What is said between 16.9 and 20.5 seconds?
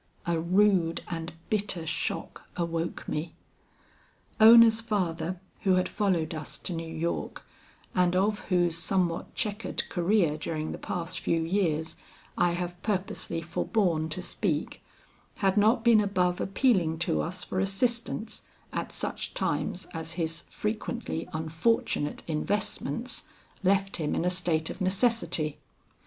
to us for assistance at such times as his